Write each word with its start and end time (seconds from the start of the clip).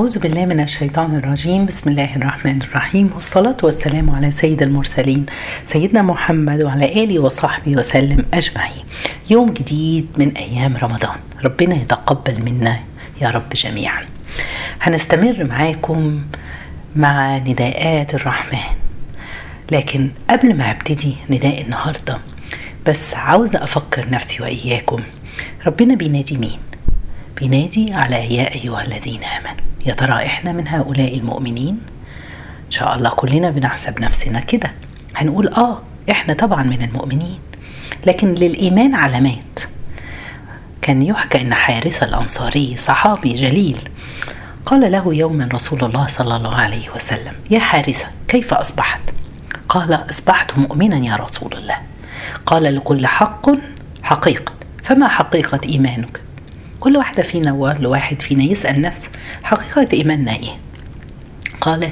أعوذ 0.00 0.18
بالله 0.18 0.46
من 0.46 0.60
الشيطان 0.60 1.16
الرجيم. 1.16 1.66
بسم 1.66 1.90
الله 1.90 2.16
الرحمن 2.16 2.62
الرحيم. 2.62 3.10
والصلاة 3.14 3.56
والسلام 3.62 4.10
على 4.10 4.30
سيد 4.30 4.62
المرسلين 4.62 5.26
سيدنا 5.66 6.02
محمد 6.02 6.62
وعلى 6.62 7.04
آله 7.04 7.18
وصحبه 7.18 7.76
وسلم 7.76 8.24
أجمعين. 8.34 8.84
يوم 9.30 9.50
جديد 9.50 10.06
من 10.16 10.36
أيام 10.36 10.76
رمضان. 10.76 11.18
ربنا 11.44 11.74
يتقبل 11.74 12.42
منا 12.42 12.80
يا 13.22 13.30
رب 13.30 13.50
جميعا. 13.54 14.06
هنستمر 14.80 15.44
معاكم 15.44 16.22
مع 16.96 17.38
نداءات 17.38 18.14
الرحمن. 18.14 18.68
لكن 19.72 20.10
قبل 20.30 20.54
ما 20.54 20.70
أبتدي 20.70 21.14
نداء 21.30 21.62
النهارده 21.62 22.18
بس 22.86 23.14
عاوزة 23.14 23.64
أفكر 23.64 24.10
نفسي 24.10 24.42
وإياكم. 24.42 25.02
ربنا 25.66 25.94
بينادي 25.94 26.36
مين؟ 26.36 26.58
بينادي 27.40 27.92
على 27.92 28.34
يا 28.36 28.54
أيها 28.54 28.82
الذين 28.82 29.24
آمنوا. 29.24 29.64
يا 29.86 29.94
ترى 29.94 30.26
إحنا 30.26 30.52
من 30.52 30.68
هؤلاء 30.68 31.18
المؤمنين؟ 31.18 31.80
إن 32.66 32.70
شاء 32.70 32.94
الله 32.96 33.10
كلنا 33.10 33.50
بنحسب 33.50 34.00
نفسنا 34.00 34.40
كده. 34.40 34.70
هنقول 35.16 35.48
آه 35.48 35.78
إحنا 36.10 36.34
طبعا 36.34 36.62
من 36.62 36.82
المؤمنين. 36.82 37.38
لكن 38.06 38.34
للإيمان 38.34 38.94
علامات. 38.94 39.60
كان 40.82 41.02
يحكى 41.02 41.40
أن 41.40 41.54
حارثة 41.54 42.06
الأنصاري 42.06 42.76
صحابي 42.76 43.32
جليل 43.32 43.78
قال 44.66 44.92
له 44.92 45.14
يوما 45.14 45.48
رسول 45.54 45.84
الله 45.84 46.06
صلى 46.06 46.36
الله 46.36 46.54
عليه 46.54 46.90
وسلم 46.90 47.32
يا 47.50 47.58
حارثة 47.60 48.06
كيف 48.28 48.54
أصبحت؟ 48.54 49.00
قال 49.68 49.94
أصبحت 50.10 50.58
مؤمنا 50.58 51.06
يا 51.06 51.16
رسول 51.16 51.52
الله. 51.52 51.76
قال 52.46 52.62
لكل 52.76 53.06
حق 53.06 53.50
حقيقة. 54.02 54.52
فما 54.82 55.08
حقيقة 55.08 55.60
إيمانك؟ 55.68 56.20
كل 56.80 56.96
واحدة 56.96 57.22
فينا 57.22 57.52
وكل 57.52 57.86
واحد 57.86 58.22
فينا 58.22 58.44
يسأل 58.44 58.80
نفسه 58.80 59.08
حقيقة 59.42 59.88
إيماننا 59.92 60.32
إيه؟ 60.32 60.56
قال 61.60 61.90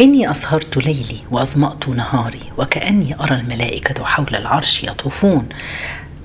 إني 0.00 0.30
أسهرت 0.30 0.76
ليلي 0.76 1.18
وأظمأت 1.30 1.88
نهاري 1.88 2.42
وكأني 2.58 3.20
أرى 3.20 3.34
الملائكة 3.34 4.04
حول 4.04 4.36
العرش 4.36 4.84
يطوفون 4.84 5.48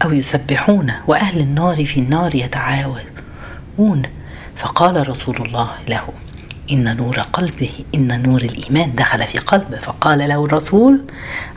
أو 0.03 0.13
يسبحون 0.13 0.93
وأهل 1.07 1.39
النار 1.39 1.85
في 1.85 1.99
النار 1.99 2.35
يتعاونون 2.35 4.01
فقال 4.57 5.09
رسول 5.09 5.35
الله 5.37 5.71
له 5.87 6.07
إن 6.71 6.97
نور 6.97 7.19
قلبه 7.19 7.71
إن 7.95 8.21
نور 8.21 8.41
الإيمان 8.41 8.95
دخل 8.95 9.27
في 9.27 9.37
قلبه 9.37 9.77
فقال 9.77 10.19
له 10.19 10.45
الرسول 10.45 11.01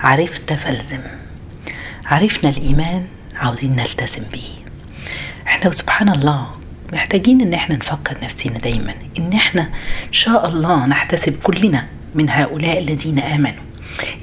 عرفت 0.00 0.52
فالزم. 0.52 1.00
عرفنا 2.06 2.50
الإيمان 2.50 3.05
عاوزين 3.36 3.77
نلتزم 3.77 4.23
به. 4.33 4.48
إحنا 5.47 5.73
سبحان 5.73 6.09
الله 6.09 6.47
محتاجين 6.93 7.41
إن 7.41 7.55
إحنا 7.55 7.77
نفكر 7.77 8.17
نفسنا 8.23 8.59
دايما. 8.59 8.95
إن 9.19 9.33
إحنا 9.33 9.62
إن 10.09 10.12
شاء 10.12 10.48
الله 10.48 10.87
نحتسب 10.87 11.37
كلنا 11.43 11.87
من 12.15 12.31
هؤلاء 12.31 12.79
الذين 12.79 13.19
آمنوا. 13.19 13.62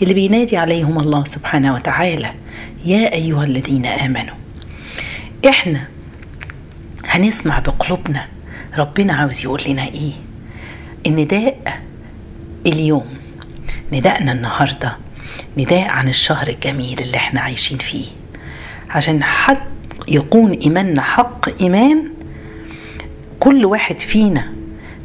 اللي 0.01 0.13
بينادي 0.13 0.57
عليهم 0.57 0.99
الله 0.99 1.23
سبحانه 1.23 1.73
وتعالى 1.73 2.31
يا 2.85 3.13
أيها 3.13 3.43
الذين 3.43 3.85
آمنوا 3.85 4.35
إحنا 5.49 5.87
هنسمع 7.05 7.59
بقلوبنا. 7.59 8.25
ربنا 8.77 9.13
عاوز 9.13 9.43
يقول 9.43 9.61
لنا 9.67 9.83
إيه؟ 9.87 10.11
النداء 11.07 11.81
اليوم 12.65 13.05
نداءنا 13.91 14.31
النهارده 14.31 14.95
نداء 15.57 15.87
عن 15.87 16.09
الشهر 16.09 16.47
الجميل 16.47 16.99
اللي 16.99 17.17
إحنا 17.17 17.41
عايشين 17.41 17.77
فيه. 17.77 18.05
عشان 18.89 19.23
حد 19.23 19.57
يكون 20.07 20.51
ايماننا 20.51 21.01
حق 21.01 21.61
إيمان 21.61 22.03
كل 23.39 23.65
واحد 23.65 23.99
فينا 23.99 24.43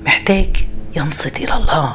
محتاج 0.06 0.48
ينصت 0.96 1.36
إلى 1.36 1.54
الله. 1.54 1.92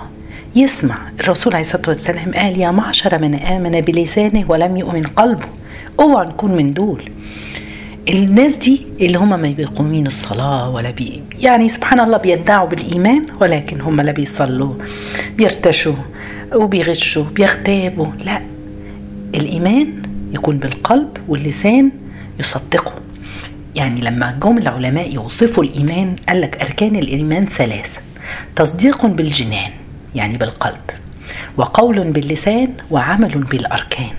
يسمع 0.56 0.98
الرسول 1.20 1.54
عليه 1.54 1.66
الصلاة 1.66 1.84
والسلام 1.88 2.34
قال 2.34 2.60
يا 2.60 2.72
معشر 2.72 3.22
من 3.22 3.36
آمن 3.36 3.82
بلسانه 3.82 4.46
ولم 4.50 4.78
يؤمن 4.78 5.04
قلبه. 5.04 5.46
اوعى 6.00 6.28
نكون 6.28 6.52
من 6.52 6.74
دول. 6.74 7.12
الناس 8.10 8.56
دي 8.56 8.82
اللي 9.02 9.18
هم 9.18 9.30
ما 9.30 9.52
بيقومين 9.52 10.08
الصلاة 10.08 10.70
ولا 10.70 10.92
بي 10.92 11.22
يعني 11.40 11.70
سبحان 11.70 12.00
الله 12.00 12.18
بيدعوا 12.18 12.68
بالإيمان 12.70 13.26
ولكن 13.42 13.82
هم 13.82 14.02
لا 14.02 14.12
بيصلوا 14.12 14.74
بيرتشوا 15.36 15.96
وبيغشوا 16.54 17.24
بيغتابوا. 17.24 18.08
لا 18.26 18.42
الإيمان 19.36 19.94
يكون 20.32 20.58
بالقلب 20.58 21.18
واللسان 21.28 21.92
يصدقه. 22.40 22.94
يعني 23.76 24.02
لما 24.02 24.40
جم 24.44 24.58
العلماء 24.58 25.14
يوصفوا 25.14 25.64
الإيمان 25.64 26.16
قال 26.30 26.42
لك 26.42 26.62
أركان 26.62 26.96
الإيمان 26.96 27.46
ثلاثة 27.46 28.00
تصديق 28.56 29.06
بالجنان 29.06 29.72
يعني 30.16 30.38
بالقلب 30.38 30.82
وقول 31.58 32.12
باللسان 32.12 32.68
وعمل 32.92 33.44
بالأركان. 33.44 34.12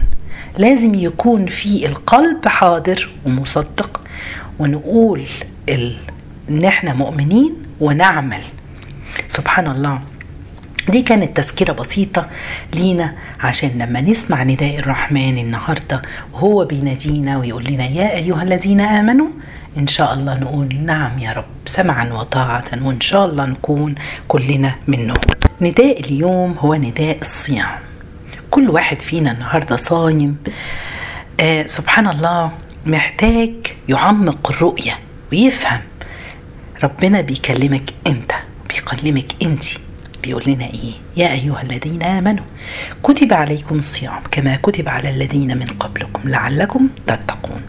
لازم 0.58 0.94
يكون 0.94 1.46
في 1.46 1.86
القلب 1.86 2.48
حاضر 2.48 3.08
ومصدق 3.26 4.00
ونقول 4.58 5.22
ال... 5.68 5.96
ان 6.50 6.64
إحنا 6.64 6.94
مؤمنين 6.94 7.54
ونعمل. 7.80 8.42
سبحان 9.28 9.66
الله. 9.66 10.00
دي 10.88 11.02
كانت 11.02 11.36
تذكرة 11.36 11.72
بسيطة 11.72 12.26
لينا 12.74 13.12
عشان 13.40 13.68
لما 13.78 14.00
نسمع 14.00 14.42
نداء 14.42 14.78
الرحمن 14.78 15.38
النهاردة 15.38 16.02
وهو 16.32 16.64
بينادينا 16.64 17.38
ويقول 17.38 17.64
لنا 17.64 17.86
يا 17.86 18.14
أيها 18.16 18.42
الذين 18.42 18.80
آمنوا 18.80 19.26
إن 19.78 19.86
شاء 19.86 20.14
الله 20.14 20.38
نقول 20.38 20.74
نعم 20.74 21.18
يا 21.18 21.32
رب 21.32 21.44
سمعا 21.66 22.12
وطاعة 22.12 22.64
وإن 22.82 23.00
شاء 23.00 23.24
الله 23.26 23.44
نكون 23.46 23.94
كلنا 24.28 24.74
منهم. 24.86 25.16
نداء 25.60 26.00
اليوم 26.00 26.56
هو 26.58 26.74
نداء 26.74 27.18
الصيام. 27.22 27.68
كل 28.50 28.70
واحد 28.70 29.00
فينا 29.00 29.32
النهاردة 29.32 29.76
صايم 29.76 30.36
آه 31.40 31.66
سبحان 31.66 32.06
الله 32.08 32.50
محتاج 32.86 33.50
يعمق 33.88 34.50
الرؤية 34.50 34.98
ويفهم. 35.32 35.80
ربنا 36.84 37.20
بيكلمك 37.20 37.90
أنت 38.06 38.32
بيكلمك 38.68 39.26
انتي 39.42 39.78
بيقول 40.26 40.42
لنا 40.46 40.64
إيه؟ 40.64 40.92
يا 41.16 41.32
أيها 41.32 41.62
الذين 41.62 42.02
آمنوا 42.02 42.44
كتب 43.02 43.32
عليكم 43.32 43.78
الصيام 43.78 44.20
كما 44.30 44.56
كتب 44.56 44.88
على 44.88 45.10
الذين 45.10 45.58
من 45.58 45.66
قبلكم 45.66 46.28
لعلكم 46.28 46.88
تتقون. 47.06 47.62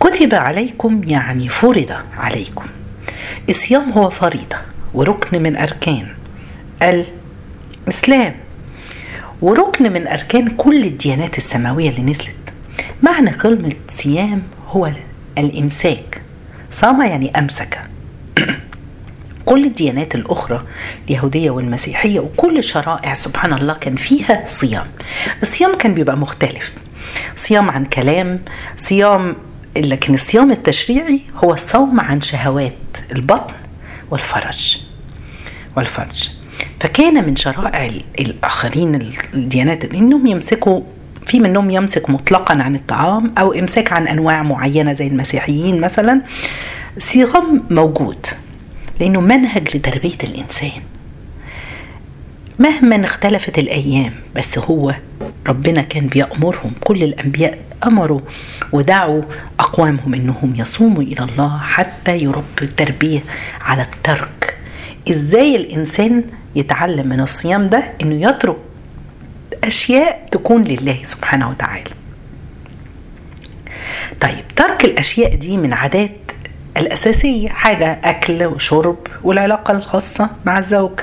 كتب 0.00 0.34
عليكم 0.34 1.04
يعني 1.04 1.48
فرض 1.48 1.92
عليكم. 2.18 2.64
الصيام 3.48 3.90
هو 3.90 4.10
فريضة 4.10 4.56
وركن 4.94 5.42
من 5.42 5.56
أركان 5.56 6.06
الإسلام. 6.82 8.34
وركن 9.42 9.92
من 9.92 10.06
أركان 10.06 10.48
كل 10.48 10.84
الديانات 10.84 11.38
السماوية 11.38 11.90
اللي 11.90 12.02
نزلت. 12.02 12.36
معنى 13.02 13.30
كلمة 13.30 13.72
صيام 13.88 14.42
هو 14.68 14.92
الإمساك. 15.38 16.22
صام 16.72 17.02
يعني 17.02 17.38
أمسك. 17.38 17.89
كل 19.46 19.64
الديانات 19.64 20.14
الأخرى 20.14 20.62
اليهودية 21.08 21.50
والمسيحية 21.50 22.20
وكل 22.20 22.58
الشرائع 22.58 23.14
سبحان 23.14 23.52
الله 23.52 23.74
كان 23.74 23.96
فيها 23.96 24.44
صيام. 24.48 24.86
الصيام 25.42 25.76
كان 25.76 25.94
بيبقى 25.94 26.16
مختلف. 26.16 26.72
صيام 27.36 27.70
عن 27.70 27.84
كلام 27.84 28.40
صيام 28.76 29.36
لكن 29.76 30.14
الصيام 30.14 30.50
التشريعي 30.50 31.20
هو 31.44 31.54
الصوم 31.54 32.00
عن 32.00 32.20
شهوات 32.20 32.72
البطن 33.12 33.54
والفرج. 34.10 34.78
والفرج. 35.76 36.30
فكان 36.80 37.26
من 37.26 37.36
شرائع 37.36 37.90
الآخرين 38.20 39.12
الديانات 39.34 39.94
إنهم 39.94 40.26
يمسكوا 40.26 40.80
في 41.26 41.40
منهم 41.40 41.70
يمسك 41.70 42.10
مطلقا 42.10 42.54
عن 42.62 42.74
الطعام 42.74 43.32
أو 43.38 43.52
إمساك 43.52 43.92
عن 43.92 44.08
أنواع 44.08 44.42
معينة 44.42 44.92
زي 44.92 45.06
المسيحيين 45.06 45.80
مثلا. 45.80 46.20
صيام 46.98 47.62
موجود. 47.70 48.26
لأنه 49.00 49.20
منهج 49.20 49.76
لتربية 49.76 50.18
الإنسان. 50.24 50.82
مهما 52.58 53.04
اختلفت 53.04 53.58
الأيام 53.58 54.12
بس 54.36 54.58
هو 54.58 54.94
ربنا 55.46 55.82
كان 55.82 56.06
بيأمرهم. 56.06 56.72
كل 56.80 57.02
الأنبياء 57.02 57.58
أمروا 57.86 58.20
ودعوا 58.72 59.22
أقوامهم 59.60 60.14
أنهم 60.14 60.54
يصوموا 60.56 61.02
إلى 61.02 61.24
الله 61.24 61.58
حتى 61.58 62.16
يربوا 62.18 62.44
التربية 62.62 63.20
على 63.60 63.82
الترك. 63.82 64.56
إزاي 65.10 65.56
الإنسان 65.56 66.24
يتعلم 66.56 67.08
من 67.08 67.20
الصيام 67.20 67.68
ده؟ 67.68 67.84
أنه 68.02 68.28
يترك 68.28 68.56
أشياء 69.64 70.26
تكون 70.32 70.64
لله 70.64 70.98
سبحانه 71.02 71.50
وتعالى. 71.50 71.90
طيب 74.20 74.44
ترك 74.56 74.84
الأشياء 74.84 75.34
دي 75.34 75.56
من 75.56 75.72
عادات 75.72 76.29
الأساسية 76.76 77.48
حاجة 77.48 77.98
أكل 78.04 78.44
وشرب 78.44 78.96
والعلاقة 79.22 79.72
الخاصة 79.72 80.30
مع 80.46 80.58
الزوج 80.58 81.00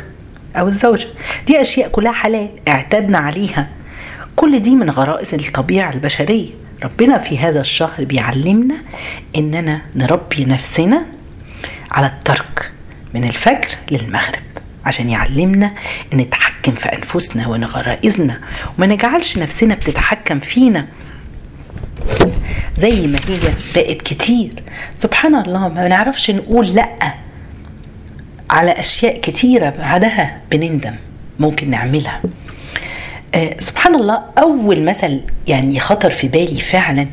أو 0.55 0.67
الزوجة. 0.67 1.07
دي 1.47 1.61
أشياء 1.61 1.89
كلها 1.89 2.11
حلال 2.11 2.49
اعتدنا 2.67 3.17
عليها. 3.17 3.67
كل 4.35 4.59
دي 4.59 4.75
من 4.75 4.89
غرائز 4.89 5.33
الطبيعة 5.33 5.93
البشرية. 5.93 6.49
ربنا 6.83 7.17
في 7.17 7.37
هذا 7.37 7.61
الشهر 7.61 8.03
بيعلمنا 8.03 8.75
إننا 9.35 9.81
نربي 9.95 10.45
نفسنا 10.45 11.05
على 11.91 12.07
الترك 12.07 12.71
من 13.13 13.23
الفجر 13.23 13.69
للمغرب 13.91 14.39
عشان 14.85 15.09
يعلمنا 15.09 15.71
نتحكم 16.13 16.71
في 16.71 16.85
أنفسنا 16.89 17.47
ونغرائزنا 17.47 18.39
وما 18.77 18.87
نجعلش 18.87 19.37
نفسنا 19.37 19.75
بتتحكم 19.75 20.39
فينا. 20.39 20.87
زي 22.77 23.07
ما 23.07 23.19
هي 23.27 23.39
بقت 23.75 24.01
كتير. 24.01 24.51
سبحان 24.95 25.35
الله 25.35 25.67
ما 25.67 25.87
نعرفش 25.87 26.31
نقول 26.31 26.75
لأ 26.75 27.13
على 28.49 28.71
أشياء 28.71 29.19
كتيرة 29.21 29.69
بعدها 29.69 30.37
بنندم 30.51 30.93
ممكن 31.39 31.69
نعملها. 31.69 32.21
آه 33.35 33.55
سبحان 33.59 33.95
الله 33.95 34.21
أول 34.37 34.81
مثل 34.85 35.21
يعني 35.47 35.79
خطر 35.79 36.09
في 36.09 36.27
بالي 36.27 36.61
فعلا 36.61 37.07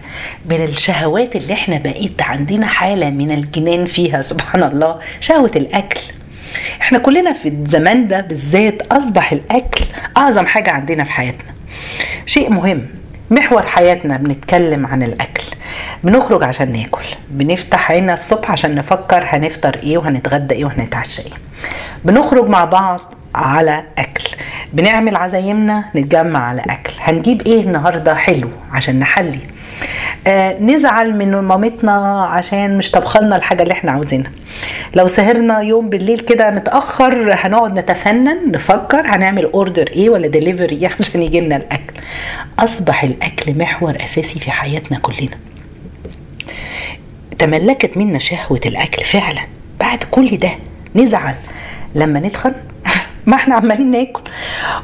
من 0.51 0.65
الشهوات 0.65 1.37
اللي 1.37 1.53
إحنا 1.53 1.79
بقيت 1.79 2.23
عندنا 2.23 2.67
حالة 2.67 3.11
من 3.11 3.31
الجنان 3.31 3.87
فيها 3.87 4.23
سبحان 4.23 4.63
الله 4.63 5.01
شهوة 5.21 5.53
الأكل. 5.57 6.01
إحنا 6.81 6.99
كلنا 6.99 7.33
في 7.33 7.49
الزمان 7.49 8.09
ده 8.09 8.21
بالذات 8.21 8.83
أصبح 8.93 9.33
الأكل 9.33 9.85
أعظم 10.17 10.47
حاجة 10.47 10.71
عندنا 10.71 11.05
في 11.05 11.11
حياتنا. 11.11 11.55
شيء 12.27 12.51
مهم. 12.51 12.87
محور 13.31 13.63
حياتنا 13.67 14.17
بنتكلم 14.17 14.87
عن 14.87 15.03
الأكل. 15.03 15.45
بنخرج 16.05 16.45
عشان 16.45 16.73
ناكل. 16.73 17.05
بنفتح 17.31 17.91
عيننا 17.91 18.13
الصبح 18.13 18.51
عشان 18.51 18.75
نفكر 18.75 19.25
هنفطر 19.29 19.75
إيه 19.83 19.99
وهنتغدى 19.99 20.55
إيه 20.55 20.65
وهنتعشى 20.65 21.23
إيه. 21.23 21.33
بنخرج 22.05 22.49
مع 22.49 22.65
بعض 22.65 23.01
على 23.35 23.83
أكل. 23.99 24.25
بنعمل 24.73 25.17
عزايمنا 25.17 25.85
نتجمع 25.97 26.49
على 26.49 26.63
أكل. 26.63 26.93
هنجيب 27.01 27.43
إيه 27.47 27.61
النهارده 27.61 28.15
حلو 28.15 28.49
عشان 28.73 28.99
نحلي. 28.99 29.39
نزعل 30.61 31.17
من 31.17 31.39
مامتنا 31.39 32.23
عشان 32.25 32.79
مش 32.79 32.91
طبخلنا 32.91 33.37
الحاجة 33.37 33.63
اللي 33.63 33.73
إحنا 33.73 33.91
عاوزينها. 33.93 34.31
لو 34.95 35.07
سهرنا 35.07 35.61
يوم 35.61 35.89
بالليل 35.89 36.19
كده 36.21 36.51
متأخر 36.51 37.31
هنقعد 37.33 37.79
نتفنن 37.79 38.53
نفكر 38.53 39.01
هنعمل 39.07 39.45
order 39.45 39.89
إيه 39.89 40.11
ولا 40.11 40.27
ديليفري 40.27 40.77
إيه 40.77 40.91
عشان 41.01 41.23
يجي 41.23 41.41
لنا 41.41 41.57
الأكل. 41.57 41.95
أصبح 42.59 43.05
الأكل 43.05 43.59
محور 43.59 43.97
أساسي 44.05 44.41
في 44.41 44.51
حياتنا 44.51 44.99
كلنا. 44.99 45.37
تملكت 47.39 47.97
منا 47.97 48.19
شهوة 48.19 48.61
الأكل 48.67 49.05
فعلا. 49.05 49.41
بعد 49.81 50.05
كل 50.11 50.37
ده 50.39 50.51
نزعل. 50.95 51.35
لما 51.95 52.21
نتخن 52.21 52.53
ما 53.27 53.37
إحنا 53.37 53.55
عمالين 53.55 53.91
ناكل. 53.91 54.23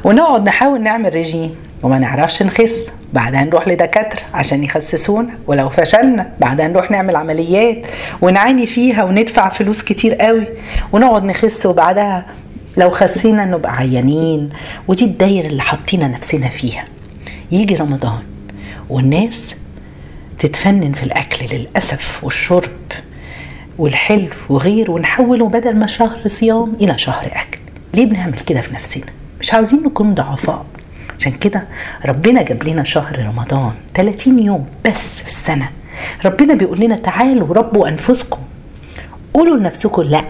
ونقعد 0.03 0.45
نحاول 0.45 0.81
نعمل 0.81 1.13
ريجيم 1.13 1.55
وما 1.83 1.99
نعرفش 1.99 2.43
نخس. 2.43 2.71
بعدها 3.13 3.43
نروح 3.43 3.67
لدكاترة 3.67 4.21
عشان 4.33 4.63
يخسسونا. 4.63 5.29
ولو 5.47 5.69
فشلنا 5.69 6.29
بعدها 6.39 6.67
نروح 6.67 6.91
نعمل 6.91 7.15
عمليات 7.15 7.85
ونعاني 8.21 8.67
فيها 8.67 9.03
وندفع 9.03 9.49
فلوس 9.49 9.83
كتير 9.83 10.15
قوي 10.15 10.47
ونقعد 10.91 11.23
نخس. 11.23 11.65
وبعدها 11.65 12.25
لو 12.77 12.89
خسينا 12.89 13.45
نبقى 13.45 13.75
عيانين. 13.75 14.49
ودي 14.87 15.05
الدايرة 15.05 15.47
اللي 15.47 15.61
حاطين 15.61 16.11
نفسنا 16.11 16.49
فيها. 16.49 16.85
يجي 17.51 17.75
رمضان 17.75 18.21
والناس 18.89 19.55
تتفنن 20.39 20.91
في 20.91 21.03
الأكل 21.03 21.55
للأسف 21.55 22.19
والشرب 22.23 22.71
والحلو 23.77 24.27
وغير 24.49 24.91
ونحوله 24.91 25.47
بدل 25.47 25.75
ما 25.75 25.87
شهر 25.87 26.27
صيام 26.27 26.73
إلى 26.81 26.97
شهر 26.97 27.25
أكل. 27.25 27.59
ليه 27.93 28.05
بنعمل 28.05 28.39
كده 28.39 28.61
في 28.61 28.73
نفسنا؟ 28.73 29.03
مش 29.39 29.53
عاوزين 29.53 29.83
نكون 29.83 30.13
ضعفاء. 30.13 30.65
عشان 31.21 31.31
كده 31.31 31.63
ربنا 32.05 32.41
جاب 32.41 32.63
لنا 32.63 32.83
شهر 32.83 33.19
رمضان 33.25 33.71
30 33.93 34.39
يوم 34.39 34.67
بس 34.85 35.21
في 35.21 35.27
السنة. 35.27 35.69
ربنا 36.25 36.53
بيقول 36.53 36.79
لنا 36.79 36.95
تعالوا 36.95 37.53
ربوا 37.53 37.87
أنفسكم. 37.87 38.39
قولوا 39.33 39.57
لنفسكم 39.57 40.01
لأ. 40.01 40.23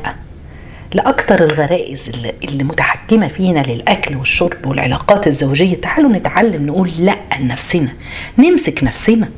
لأكتر 0.94 1.44
الغرائز 1.44 2.10
اللي, 2.44 2.64
متحكمة 2.64 3.28
فينا 3.28 3.60
للأكل 3.60 4.16
والشرب 4.16 4.66
والعلاقات 4.66 5.28
الزوجية 5.28 5.76
تعالوا 5.76 6.12
نتعلم 6.12 6.66
نقول 6.66 6.92
لأ 7.00 7.18
لنفسنا. 7.40 7.94
نمسك 8.38 8.84
نفسنا. 8.84 9.30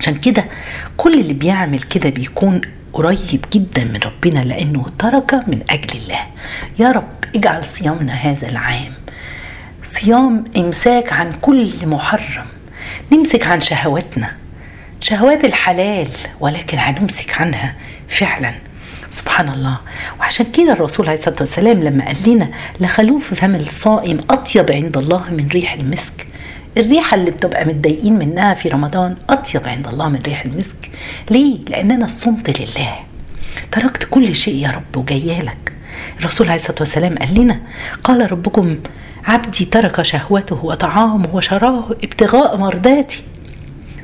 عشان 0.00 0.14
كده 0.14 0.44
كل 0.96 1.20
اللي 1.20 1.32
بيعمل 1.32 1.80
كده 1.82 2.10
بيكون 2.10 2.60
قريب 2.92 3.44
جدا 3.52 3.84
من 3.84 4.00
ربنا 4.06 4.40
لأنه 4.40 4.86
ترك 4.98 5.34
من 5.34 5.60
أجل 5.70 5.98
الله. 5.98 6.20
يا 6.78 6.92
رب 6.92 7.08
اجعل 7.34 7.64
صيامنا 7.64 8.12
هذا 8.12 8.48
العام 8.48 8.92
صيام 10.00 10.44
إمساك 10.56 11.12
عن 11.12 11.32
كل 11.40 11.72
محرم. 11.86 12.46
نمسك 13.12 13.46
عن 13.46 13.60
شهواتنا. 13.60 14.32
شهوات 15.00 15.44
الحلال 15.44 16.08
ولكن 16.40 16.78
هنمسك 16.78 17.40
عنها 17.40 17.74
فعلا. 18.08 18.52
سبحان 19.10 19.48
الله. 19.48 19.78
وعشان 20.20 20.46
كده 20.52 20.72
الرسول 20.72 21.06
عليه 21.06 21.18
الصلاة 21.18 21.36
والسلام 21.40 21.82
لما 21.82 22.04
قال 22.04 22.16
لنا 22.26 22.48
لخلوف 22.80 23.34
فم 23.34 23.54
الصائم 23.54 24.20
أطيب 24.30 24.70
عند 24.70 24.96
الله 24.96 25.30
من 25.30 25.48
ريح 25.48 25.72
المسك 25.72 26.26
الريحة 26.76 27.14
اللي 27.14 27.30
بتبقى 27.30 27.64
متضايقين 27.64 28.18
منها 28.18 28.54
في 28.54 28.68
رمضان 28.68 29.16
أطيب 29.30 29.68
عند 29.68 29.86
الله 29.88 30.08
من 30.08 30.20
ريح 30.26 30.44
المسك. 30.44 30.90
ليه؟ 31.30 31.58
لأن 31.68 31.90
أنا 31.90 32.06
صمت 32.06 32.60
لله. 32.60 32.94
تركت 33.72 34.04
كل 34.10 34.34
شيء 34.34 34.54
يا 34.54 34.70
رب 34.70 34.96
وجايالك 34.96 35.72
الرسول 36.20 36.46
عليه 36.46 36.60
الصلاة 36.60 36.76
والسلام 36.80 37.18
قال 37.18 37.34
لنا 37.34 37.60
قال 38.04 38.32
ربكم 38.32 38.76
عبدي 39.26 39.64
ترك 39.64 40.02
شهوته 40.02 40.64
وطعامه 40.64 41.28
وشراه 41.32 41.84
ابتغاء 42.04 42.56
مرضاتي 42.56 43.22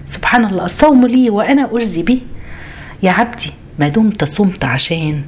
سبحان 0.07 0.45
الله 0.45 0.65
الصوم 0.65 1.07
لي 1.07 1.31
وأنا 1.31 1.69
أجزي 1.73 2.03
به. 2.03 2.21
يا 3.03 3.11
عبدي 3.11 3.51
ما 3.79 3.89
دمت 3.89 4.25
صمت 4.25 4.65
عشان 4.65 5.23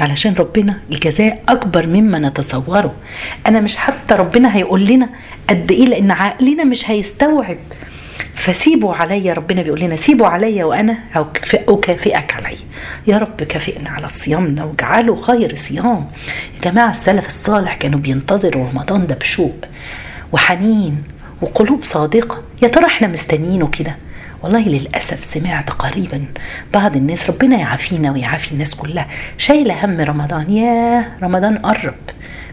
علشان 0.00 0.34
ربنا 0.34 0.80
الجزاء 0.92 1.42
أكبر 1.48 1.86
مما 1.86 2.18
نتصوره. 2.18 2.94
أنا 3.46 3.60
مش 3.60 3.76
حتى 3.76 4.14
ربنا 4.14 4.56
هيقول 4.56 4.86
لنا 4.86 5.08
قد 5.50 5.72
إيه 5.72 5.86
لأن 5.86 6.10
عقلنا 6.10 6.64
مش 6.64 6.90
هيستوعب. 6.90 7.58
فسيبوا 8.34 8.94
عليا 8.94 9.32
ربنا 9.32 9.62
بيقول 9.62 9.80
لنا 9.80 9.96
سيبوا 9.96 10.26
عليا 10.26 10.64
وأنا 10.64 10.98
أكافئك 11.68 12.34
علي 12.34 12.56
يا 13.06 13.18
رب 13.18 13.42
كافئنا 13.42 13.90
على 13.90 14.08
صيامنا 14.08 14.64
واجعله 14.64 15.16
خير 15.16 15.54
صيام. 15.54 16.06
يا 16.54 16.70
جماعة 16.70 16.90
السلف 16.90 17.26
الصالح 17.26 17.74
كانوا 17.74 17.98
بينتظروا 18.00 18.68
رمضان 18.68 19.06
ده 19.06 19.14
بشوق 19.14 19.64
وحنين 20.32 21.02
وقلوب 21.42 21.84
صادقة. 21.84 22.42
يا 22.62 22.68
ترى 22.68 22.86
إحنا 22.86 23.08
مستنيينه 23.08 23.66
كده؟ 23.66 23.96
والله 24.42 24.68
للأسف 24.68 25.24
سمعت 25.24 25.70
قريبا 25.70 26.24
بعض 26.74 26.96
الناس 26.96 27.30
ربنا 27.30 27.56
يعافينا 27.58 28.12
ويعافي 28.12 28.52
الناس 28.52 28.74
كلها 28.74 29.06
شايلة 29.38 29.84
هم 29.84 30.00
رمضان. 30.00 30.50
يا 30.52 31.08
رمضان 31.22 31.58
قرب 31.58 31.94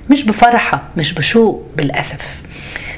مش 0.10 0.24
بفرحة 0.24 0.84
مش 0.98 1.14
بشوق 1.14 1.66
بالأسف 1.78 2.22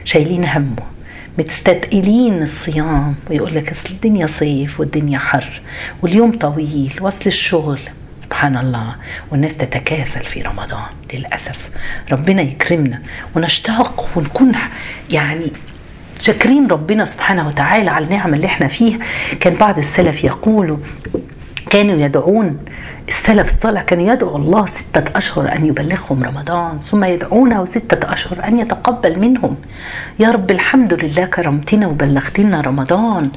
شايلين 0.06 0.46
همه. 0.46 0.95
متستثقلين 1.38 2.44
الصيام 2.44 3.16
ويقول 3.30 3.56
لك 3.56 3.72
أصل 3.72 3.90
الدنيا 3.90 4.28
صيف 4.28 4.80
والدنيا 4.80 5.20
حر 5.20 5.62
واليوم 6.02 6.32
طويل 6.38 6.94
وأصل 7.02 7.26
الشغل. 7.26 7.80
سبحان 8.20 8.58
الله. 8.58 8.96
والناس 9.32 9.58
تتكاسل 9.58 10.24
في 10.26 10.42
رمضان 10.42 10.86
للأسف. 11.14 11.70
ربنا 12.12 12.42
يكرمنا 12.42 13.02
ونشتاق 13.36 14.10
ونكون 14.16 14.52
يعني 15.10 15.52
شاكرين 16.20 16.68
ربنا 16.68 17.06
سبحانه 17.06 17.48
وتعالى 17.48 17.90
على 17.90 18.06
النعمة 18.06 18.36
اللي 18.36 18.48
إحنا 18.48 18.68
فيها. 18.68 19.00
كان 19.40 19.54
بعض 19.56 19.78
السلف 19.78 20.24
يقولوا 20.24 20.78
كانوا 21.70 22.06
يدعون 22.06 22.60
السلف 23.08 23.54
الصالح 23.54 23.82
كان 23.82 24.02
يدعو 24.02 24.36
الله 24.36 24.66
ستة 24.66 25.18
أشهر 25.18 25.56
أن 25.56 25.66
يبلغهم 25.66 26.24
رمضان 26.24 26.80
ثم 26.80 27.04
يدعونه 27.04 27.66
ستة 27.66 28.14
أشهر 28.14 28.48
أن 28.48 28.60
يتقبل 28.60 29.20
منهم. 29.20 29.58
يا 30.20 30.32
رب 30.32 30.52
الحمد 30.52 30.94
لله 30.94 31.26
كرمتنا 31.26 31.88
وبلغتنا 31.88 32.62
رمضان. 32.62 33.30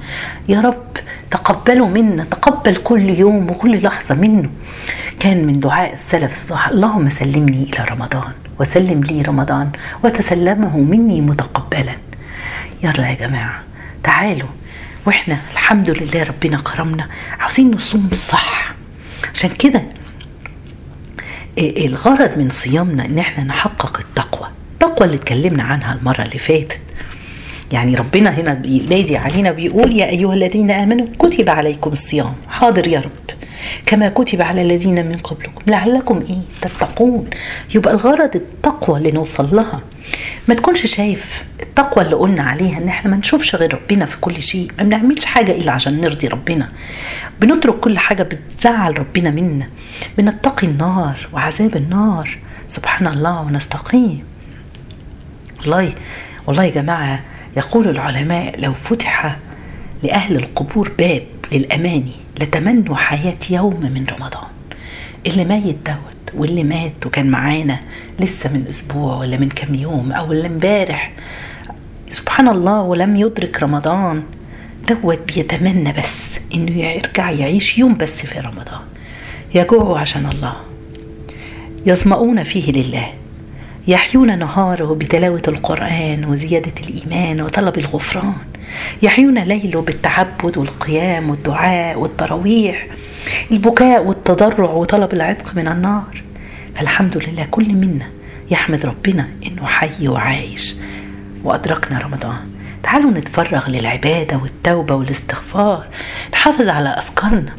يا 0.49 0.61
رب 0.61 0.87
تقبلوا 1.31 1.89
منا 1.89 2.25
تقبل 2.25 2.77
كل 2.77 3.09
يوم 3.09 3.51
وكل 3.51 3.83
لحظة 3.83 4.15
منه. 4.15 4.49
كان 5.21 5.47
من 5.47 5.61
دعاء 5.61 5.93
السلف 5.93 6.33
الصالح 6.33 6.69
اللهم 6.69 7.11
سلمني 7.11 7.63
إلى 7.63 7.85
رمضان 7.91 8.33
وسلم 8.61 9.05
لي 9.05 9.23
رمضان 9.23 9.71
وتسلمه 10.05 10.79
مني 10.79 11.21
متقبلا. 11.21 11.95
يلا 12.83 13.09
يا 13.09 13.15
جماعة 13.15 13.63
تعالوا. 14.05 14.49
وإحنا 15.07 15.39
الحمد 15.53 15.91
لله 15.91 16.23
ربنا 16.23 16.59
كرمنا. 16.59 17.07
عاوزين 17.41 17.71
نصوم 17.71 18.09
صح. 18.13 18.78
عشان 19.35 19.51
كده 19.51 19.83
الغرض 21.59 22.39
من 22.39 22.51
صيامنا 22.51 23.05
إن 23.05 23.19
إحنا 23.19 23.45
نحقق 23.45 23.99
التقوى. 24.01 24.49
التقوى 24.73 25.07
اللي 25.07 25.17
اتكلمنا 25.17 25.63
عنها 25.63 25.93
المرة 25.95 26.23
اللي 26.23 26.39
فاتت. 26.39 26.81
يعني 27.73 27.95
ربنا 27.95 28.31
هنا 28.31 28.55
بينادي 28.55 29.17
علينا 29.17 29.51
بيقول 29.51 29.93
يا 29.97 30.07
أيها 30.09 30.35
الذين 30.35 30.71
آمنوا 30.71 31.07
كتب 31.19 31.51
عليكم 31.51 31.93
الصيام. 31.93 32.35
حاضر 32.49 32.87
يا 32.87 33.01
رب. 33.01 33.39
كما 33.87 34.09
كتب 34.09 34.43
على 34.43 34.63
الذين 34.63 35.07
من 35.07 35.17
قبلكم. 35.17 35.63
لعلكم 35.67 36.25
إيه؟ 36.31 36.69
تتقون. 36.69 37.31
يبقى 37.75 37.95
الغرض 37.95 38.37
التقوى 38.37 38.99
اللي 38.99 39.11
نوصل 39.11 39.57
لها. 39.57 39.81
ما 40.49 40.55
تكونش 40.55 40.87
شايف 40.87 41.45
التقوى 41.63 42.05
اللي 42.05 42.17
قلنا 42.17 42.43
عليها 42.43 42.79
إن 42.79 42.89
إحنا 42.89 43.11
ما 43.11 43.17
نشوفش 43.17 43.55
غير 43.55 43.75
ربنا 43.75 44.07
في 44.07 44.17
كل 44.21 44.43
شيء. 44.43 44.71
ما 44.79 44.85
بنعملش 44.85 45.25
حاجة 45.25 45.53
إلا 45.53 45.73
عشان 45.73 46.01
نرضي 46.01 46.29
ربنا. 46.29 46.69
بنترك 47.41 47.75
كل 47.75 47.99
حاجة 47.99 48.23
بتزعل 48.23 48.99
ربنا 48.99 49.31
منا. 49.31 49.69
بنتقي 50.19 50.67
النار 50.67 51.29
وعذاب 51.33 51.77
النار. 51.77 52.39
سبحان 52.69 53.07
الله 53.07 53.41
ونستقيم. 53.41 54.25
والله 55.61 55.93
والله 56.47 56.65
يا 56.65 56.71
جماعة 56.71 57.21
يقول 57.59 57.89
العلماء 57.89 58.61
لو 58.61 58.73
فتح 58.75 59.37
لأهل 60.03 60.37
القبور 60.37 60.93
باب 60.99 61.23
للأماني 61.53 62.13
لتمنوا 62.41 62.97
حياة 62.97 63.37
يوم 63.51 63.81
من 63.81 64.07
رمضان. 64.19 64.49
اللي 65.27 65.45
ميت 65.45 65.77
دوت 65.87 66.35
واللي 66.35 66.65
مات 66.65 67.07
وكان 67.07 67.31
معانا 67.31 67.81
لسه 68.21 68.51
من 68.53 68.65
أسبوع 68.69 69.17
ولا 69.17 69.37
من 69.37 69.49
كام 69.49 69.75
يوم 69.75 70.13
أو 70.13 70.33
اللي 70.33 70.47
امبارح. 70.47 71.13
سبحان 72.11 72.49
الله 72.49 72.83
ولم 72.83 73.17
يدرك 73.17 73.63
رمضان. 73.63 74.23
دوت 74.89 75.21
بيتمنى 75.35 75.93
بس 75.93 76.39
إنه 76.55 76.79
يرجع 76.79 77.31
يعيش 77.31 77.79
يوم 77.79 77.97
بس 77.97 78.11
في 78.11 78.41
رمضان. 78.41 78.81
يجوع 79.55 80.01
عشان 80.01 80.27
الله. 80.27 80.57
يظمؤون 81.87 82.43
فيه 82.45 82.73
لله. 82.73 83.13
يحيون 83.89 84.39
نهاره 84.39 84.95
بتلاوة 84.95 85.43
القرآن 85.49 86.25
وزيادة 86.25 86.73
الإيمان 86.81 87.41
وطلب 87.41 87.79
الغفران. 87.79 88.35
يحيون 89.03 89.39
ليله 89.39 89.81
بالتعبد 89.81 90.59
والقيام 90.59 91.31
والدعاء 91.31 91.99
والتراويح. 91.99 92.87
البكاء 93.51 94.05
والتضرع 94.05 94.71
وطلب 94.71 95.13
العتق 95.13 95.57
من 95.57 95.69
النار. 95.69 96.23
فالحمد 96.75 97.17
لله 97.17 97.47
كل 97.51 97.75
منا 97.75 98.07
يحمد 98.51 98.87
ربنا 98.87 99.29
إنه 99.47 99.67
حي 99.67 100.09
وعايش. 100.09 100.75
وأدركنا 101.45 101.99
رمضان. 101.99 102.51
تعالوا 102.83 103.11
نتفرغ 103.11 103.71
للعبادة 103.71 104.37
والتوبة 104.37 104.95
والاستغفار. 104.95 105.87
نحافظ 106.33 106.69
على 106.69 106.89
أذكارنا. 106.89 107.53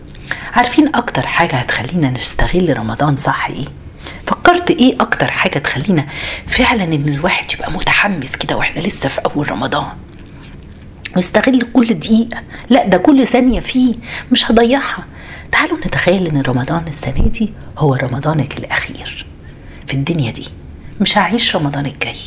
عارفين 0.54 0.96
أكتر 0.96 1.28
حاجة 1.28 1.56
هتخلينا 1.56 2.10
نستغل 2.10 2.78
رمضان 2.78 3.18
صح 3.18 3.48
إيه؟ 3.50 3.66
فكرت 4.30 4.72
إيه 4.72 4.96
أكتر 5.02 5.32
حاجة 5.32 5.60
تخلينا 5.60 6.06
فعلا 6.48 6.84
إن 6.84 7.08
الواحد 7.08 7.52
يبقى 7.54 7.72
متحمس 7.72 8.36
كده 8.36 8.58
وإحنا 8.58 8.82
لسه 8.82 9.10
في 9.10 9.22
أول 9.26 9.52
رمضان؟ 9.52 9.88
واستغل 11.16 11.62
كل 11.74 11.88
دقيقة. 11.88 12.42
لا 12.70 12.88
ده 12.88 12.98
كل 12.98 13.28
ثانية 13.28 13.60
فيه. 13.60 13.94
مش 14.32 14.52
هضيعها. 14.52 15.06
تعالوا 15.52 15.78
نتخيل 15.78 16.28
إن 16.28 16.42
رمضان 16.42 16.84
السنة 16.88 17.28
دي 17.28 17.54
هو 17.78 17.94
رمضانك 17.96 18.58
الأخير 18.58 19.26
في 19.88 19.94
الدنيا 19.94 20.32
دي. 20.32 20.46
مش 21.02 21.18
هعيش 21.18 21.56
رمضان 21.56 21.86
الجاي. 21.86 22.20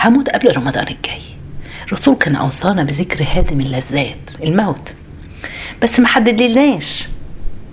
هموت 0.00 0.28
قبل 0.30 0.56
رمضان 0.56 0.86
الجاي. 0.88 1.22
الرسول 1.86 2.14
كان 2.16 2.36
أوصانا 2.36 2.82
بذكر 2.82 3.24
هادم 3.34 3.60
اللذات 3.60 4.30
الموت. 4.44 4.94
بس 5.82 6.00
ما 6.00 6.06
حددلناش 6.08 7.08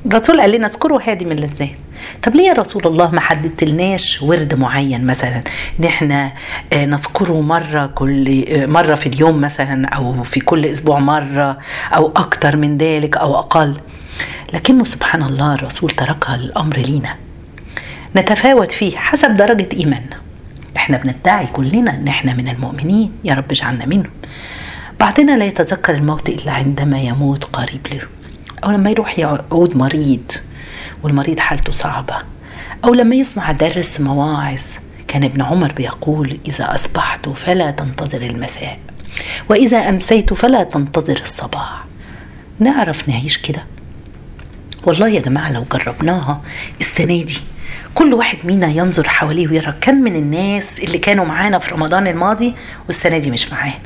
الرسول 0.05 0.41
قال 0.41 0.51
لنا 0.51 0.67
اذكروا 0.67 0.99
هادم 1.09 1.31
اللذات 1.31 1.69
طب 2.23 2.35
ليه 2.35 2.43
يا 2.47 2.53
رسول 2.53 2.87
الله 2.87 3.11
ما 3.11 3.21
حددتلناش 3.21 4.21
ورد 4.21 4.53
معين 4.53 5.05
مثلا؟ 5.05 5.41
ان 5.79 5.85
إحنا 5.85 6.31
نذكره 6.73 7.41
مرة 7.41 7.85
كل 7.85 8.45
مرة 8.67 8.95
في 8.95 9.09
اليوم 9.09 9.41
مثلا 9.41 9.87
أو 9.87 10.23
في 10.23 10.39
كل 10.39 10.65
أسبوع 10.65 10.99
مرة 10.99 11.57
أو 11.95 12.11
أكتر 12.15 12.55
من 12.55 12.77
ذلك 12.77 13.17
أو 13.17 13.39
أقل. 13.39 13.77
لكنه 14.53 14.83
سبحان 14.83 15.23
الله 15.23 15.53
الرسول 15.53 15.89
تركها 15.89 16.35
الأمر 16.35 16.77
لينا. 16.77 17.15
نتفاوت 18.15 18.71
فيه 18.71 18.97
حسب 18.97 19.35
درجة 19.35 19.69
ايماننا 19.73 20.17
إحنا 20.77 20.97
بندعي 20.97 21.47
كلنا 21.47 21.91
إن 21.91 22.07
إحنا 22.07 22.33
من 22.33 22.47
المؤمنين. 22.47 23.11
يا 23.23 23.33
رب 23.33 23.51
اجعلنا 23.51 23.85
منهم. 23.85 24.11
بعضنا 24.99 25.37
لا 25.37 25.45
يتذكر 25.45 25.93
الموت 25.93 26.29
إلا 26.29 26.51
عندما 26.51 26.99
يموت 26.99 27.43
قريب 27.43 27.87
له 27.91 28.01
أو 28.63 28.71
لما 28.71 28.89
يروح 28.89 29.19
يعود 29.19 29.77
مريض. 29.77 30.31
والمريض 31.03 31.39
حالته 31.39 31.71
صعبة. 31.71 32.15
أو 32.85 32.93
لما 32.93 33.15
يسمع 33.15 33.51
درس 33.51 33.99
مواعظ 33.99 34.61
كان 35.07 35.23
ابن 35.23 35.41
عمر 35.41 35.71
بيقول 35.71 36.37
إذا 36.47 36.73
أصبحت 36.73 37.29
فلا 37.29 37.71
تنتظر 37.71 38.21
المساء 38.21 38.79
وإذا 39.49 39.77
أمسيت 39.89 40.33
فلا 40.33 40.63
تنتظر 40.63 41.19
الصباح. 41.23 41.83
نعرف 42.59 43.09
نعيش 43.09 43.37
كده؟ 43.37 43.63
والله 44.83 45.07
يا 45.07 45.19
جماعة 45.21 45.51
لو 45.51 45.65
جربناها 45.71 46.41
السنة 46.79 47.23
دي 47.23 47.37
كل 47.95 48.13
واحد 48.13 48.37
منا 48.43 48.67
ينظر 48.67 49.09
حواليه 49.09 49.47
ويرى 49.47 49.73
كم 49.81 49.95
من 49.95 50.15
الناس 50.15 50.79
اللي 50.79 50.97
كانوا 50.97 51.25
معانا 51.25 51.59
في 51.59 51.71
رمضان 51.71 52.07
الماضي 52.07 52.53
والسنة 52.87 53.17
دي 53.17 53.31
مش 53.31 53.51
معانا. 53.51 53.79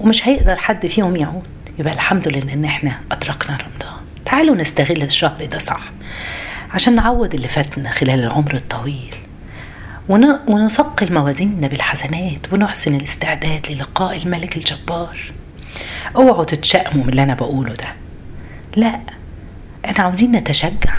ومش 0.00 0.28
هيقدر 0.28 0.56
حد 0.56 0.86
فيهم 0.86 1.16
يعود. 1.16 1.46
يبقى 1.78 1.92
الحمد 1.92 2.28
لله 2.28 2.52
إن 2.52 2.64
إحنا 2.64 2.92
أدركنا 3.12 3.56
رمضان. 3.56 3.97
تعالوا 4.30 4.56
نستغل 4.56 5.02
الشهر 5.02 5.44
ده 5.44 5.58
صح 5.58 5.80
عشان 6.70 6.94
نعوض 6.94 7.34
اللي 7.34 7.48
فاتنا 7.48 7.90
خلال 7.90 8.20
العمر 8.24 8.54
الطويل. 8.54 9.14
ونثقل 10.48 11.12
موازيننا 11.12 11.66
بالحسنات 11.68 12.52
ونحسن 12.52 12.94
الاستعداد 12.94 13.66
للقاء 13.70 14.16
الملك 14.16 14.56
الجبار. 14.56 15.18
اوعوا 16.16 16.44
تتشائموا 16.44 17.04
من 17.04 17.10
اللي 17.10 17.22
أنا 17.22 17.34
بقوله 17.34 17.72
ده. 17.74 17.88
لا 18.76 19.00
إحنا 19.84 20.04
عاوزين 20.04 20.32
نتشجع 20.32 20.94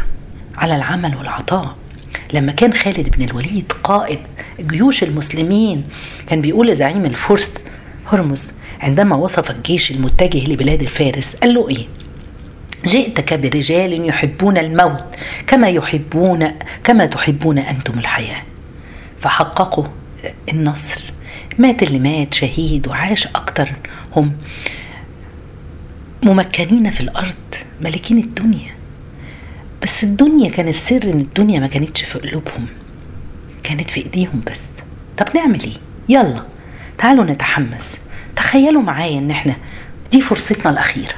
على 0.57 0.75
العمل 0.75 1.15
والعطاء. 1.15 1.75
لما 2.33 2.51
كان 2.51 2.73
خالد 2.73 3.09
بن 3.17 3.23
الوليد 3.23 3.71
قائد 3.83 4.19
جيوش 4.59 5.03
المسلمين 5.03 5.83
كان 6.27 6.41
بيقول 6.41 6.67
لزعيم 6.67 7.05
الفرس 7.05 7.51
هرمز 8.11 8.43
عندما 8.79 9.15
وصف 9.15 9.51
الجيش 9.51 9.91
المتجه 9.91 10.51
لبلاد 10.51 10.81
الفارس 10.81 11.35
قال 11.35 11.53
له 11.53 11.69
إيه؟ 11.69 11.85
جئتك 12.85 13.33
برجال 13.33 14.07
يحبون 14.09 14.57
الموت 14.57 15.03
كما 15.47 15.69
يحبون 15.69 16.51
كما 16.83 17.05
تحبون 17.05 17.57
أنتم 17.57 17.99
الحياة. 17.99 18.41
فحققوا 19.21 19.85
النصر. 20.49 21.03
مات 21.57 21.83
اللي 21.83 21.99
مات 21.99 22.33
شهيد 22.33 22.87
وعاش 22.87 23.27
أكتر. 23.27 23.69
هم 24.15 24.33
ممكنين 26.23 26.91
في 26.91 27.01
الأرض 27.01 27.35
مالكين 27.81 28.17
الدنيا. 28.17 28.71
بس 29.83 30.03
الدنيا 30.03 30.49
كان 30.49 30.67
السر 30.67 31.03
إن 31.03 31.19
الدنيا 31.19 31.59
ما 31.59 31.67
كانتش 31.67 32.01
في 32.01 32.19
قلوبهم. 32.19 32.65
كانت 33.63 33.89
في 33.89 34.03
إيديهم 34.03 34.41
بس. 34.51 34.61
طب 35.17 35.25
نعمل 35.35 35.63
إيه؟ 35.63 35.77
يلا 36.09 36.43
تعالوا 36.97 37.25
نتحمس. 37.25 37.97
تخيلوا 38.35 38.81
معايا 38.81 39.19
إن 39.19 39.31
إحنا 39.31 39.55
دي 40.11 40.21
فرصتنا 40.21 40.71
الأخيرة. 40.71 41.13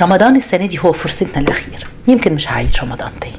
رمضان 0.00 0.36
السنة 0.36 0.66
دي 0.66 0.78
هو 0.78 0.92
فرصتنا 0.92 1.38
الأخيرة. 1.38 1.86
يمكن 2.08 2.32
مش 2.32 2.48
هعيش 2.48 2.82
رمضان 2.82 3.10
تاني. 3.20 3.36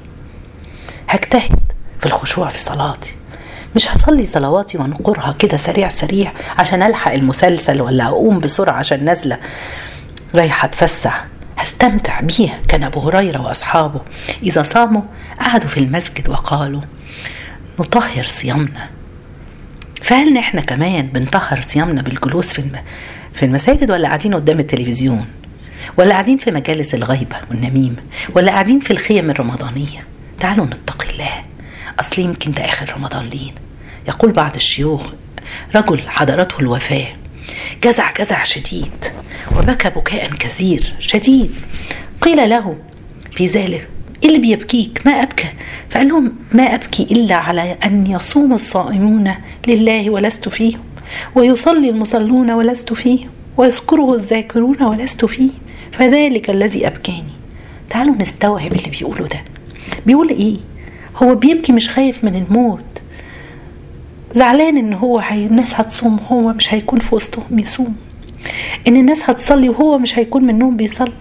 هجتهد 1.08 1.60
في 2.00 2.06
الخشوع 2.06 2.48
في 2.48 2.60
صلاتي. 2.60 3.12
مش 3.76 3.90
هصلي 3.92 4.26
صلواتي 4.26 4.78
وانقرها 4.78 5.36
كده 5.40 5.58
سريع 5.58 5.90
سريع 5.90 6.32
عشان 6.58 6.84
ألحق 6.84 7.12
المسلسل 7.12 7.82
ولا 7.82 8.06
أقوم 8.08 8.40
بسرعة 8.40 8.74
عشان 8.74 9.06
نازلة. 9.06 9.38
رايحة 10.36 10.66
أتفسح. 10.66 11.26
هستمتع 11.58 12.22
بيها 12.22 12.60
كان 12.68 12.84
أبو 12.84 13.00
هريرة 13.00 13.42
وأصحابه. 13.42 14.02
إذا 14.44 14.64
صاموا 14.64 15.02
قعدوا 15.40 15.70
في 15.70 15.80
المسجد 15.80 16.30
وقالوا 16.30 16.82
نطهر 17.80 18.28
صيامنا. 18.28 18.90
فهل 20.02 20.38
إحنا 20.38 20.62
كمان 20.62 21.08
بنطهر 21.08 21.62
صيامنا 21.62 22.02
بالجلوس 22.02 22.54
في. 22.54 22.64
في 23.34 23.46
المساجد 23.46 23.92
ولا 23.92 24.08
قاعدين 24.08 24.34
قدام 24.34 24.60
التلفزيون؟ 24.60 25.26
ولا 25.98 26.12
قاعدين 26.12 26.38
في 26.38 26.52
مجالس 26.52 26.94
الغيبة 26.94 27.36
والنميمة 27.50 27.96
ولا 28.36 28.52
قاعدين 28.52 28.80
في 28.80 28.92
الخيم 28.92 29.30
الرمضانية. 29.30 30.04
تعالوا 30.40 30.66
نتقي 30.66 31.10
الله. 31.10 31.44
أصل 32.00 32.22
يمكن 32.22 32.52
ده 32.52 32.66
آخر 32.66 32.94
رمضان 32.98 33.26
لينا. 33.26 33.52
يقول 34.08 34.32
بعض 34.32 34.56
الشيوخ 34.56 35.02
رجل 35.76 36.02
حضرته 36.10 36.60
الوفاة 36.60 37.08
جزع 37.84 38.12
جزع 38.20 38.44
شديد 38.44 39.06
وبكى 39.58 39.90
بكاء 39.90 40.30
كثير 40.30 40.94
شديد. 41.00 41.56
قيل 42.22 42.50
له 42.50 42.78
في 43.32 43.46
ذلك 43.46 43.90
إيه 44.24 44.30
اللي 44.30 44.40
بيبكيك؟ 44.40 45.02
ما 45.06 45.12
أبكى. 45.12 45.48
فقال 45.90 46.08
لهم 46.08 46.34
ما 46.52 46.64
أبكي 46.64 47.04
إلا 47.04 47.36
على 47.36 47.78
أن 47.86 48.08
يصوم 48.08 48.54
الصائمون 48.54 49.34
لله 49.68 50.10
ولست 50.10 50.50
فيهم 50.50 50.80
ويصلي 51.36 51.90
المصلون 51.90 52.52
ولست 52.52 52.94
فيهم 52.94 53.30
ويذكره 53.58 54.14
الذاكرون 54.14 54.84
ولست 54.84 55.26
فيه 55.26 55.50
فذلك 55.92 56.50
الذي 56.50 56.88
أبكاني. 56.88 57.24
تعالوا 57.90 58.16
نستوعب 58.20 58.74
اللي 58.74 58.90
بيقوله 58.90 59.28
ده. 59.28 59.42
بيقول 60.06 60.30
إيه؟ 60.30 60.58
هو 61.16 61.36
بيبكي 61.36 61.72
مش 61.72 61.90
خايف 61.90 62.24
من 62.24 62.36
الموت. 62.36 62.84
زعلان 64.34 64.78
إن 64.78 64.94
هو 64.94 65.20
هي 65.20 65.46
الناس 65.46 65.80
هتصوم 65.80 66.20
وهو 66.20 66.54
مش 66.54 66.74
هيكون 66.74 67.00
في 67.00 67.16
وسطهم 67.16 67.60
يصوم 67.60 67.96
إن 68.88 68.96
الناس 68.96 69.30
هتصلي 69.30 69.70
وهو 69.70 69.98
مش 69.98 70.20
هيكون 70.20 70.46
منهم 70.46 70.78
بيصلي. 70.78 71.12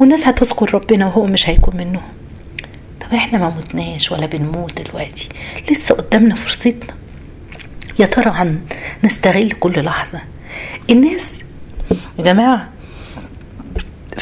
والناس 0.00 0.26
هتذكر 0.28 0.74
ربنا 0.74 1.06
وهو 1.06 1.26
مش 1.26 1.48
هيكون 1.48 1.76
منهم. 1.76 2.02
طب 3.00 3.14
إحنا 3.14 3.38
ما 3.38 3.54
متناش 3.58 4.12
ولا 4.12 4.26
بنموت 4.26 4.82
دلوقتي. 4.82 5.28
لسه 5.70 5.94
قدامنا 5.94 6.34
فرصتنا. 6.34 6.94
يا 7.98 8.06
ترى 8.06 8.30
عن 8.30 8.60
نستغل 9.04 9.52
كل 9.52 9.84
لحظة. 9.84 10.20
الناس 10.90 11.32
يا 12.18 12.24
جماعة 12.24 12.68